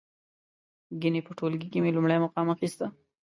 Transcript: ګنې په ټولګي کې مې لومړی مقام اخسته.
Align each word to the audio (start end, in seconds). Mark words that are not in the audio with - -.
ګنې 1.01 1.21
په 1.27 1.31
ټولګي 1.37 1.67
کې 1.71 1.79
مې 1.83 1.91
لومړی 1.95 2.17
مقام 2.25 2.47
اخسته. 2.53 2.85